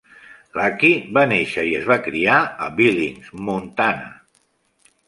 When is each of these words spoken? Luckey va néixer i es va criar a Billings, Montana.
Luckey 0.59 0.95
va 1.17 1.25
néixer 1.33 1.67
i 1.73 1.75
es 1.81 1.85
va 1.91 1.99
criar 2.09 2.41
a 2.41 2.71
Billings, 2.81 3.31
Montana. 3.51 4.11